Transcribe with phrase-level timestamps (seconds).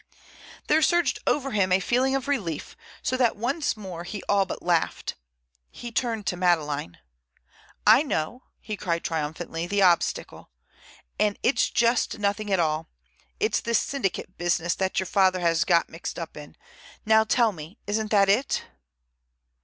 [0.67, 4.63] There surged over him a feeling of relief, so that once more he all but
[4.63, 5.13] laughed.
[5.69, 6.97] He turned to Madeleine.
[7.85, 10.49] "I know," he cried triumphantly, "the obstacle.
[11.19, 12.89] And it's just nothing at all.
[13.39, 16.55] It's this syndicate business that your father has got mixed up in.
[17.05, 17.77] Now tell me!
[17.85, 18.63] Isn't that it?"